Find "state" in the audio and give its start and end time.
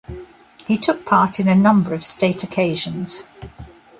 2.03-2.43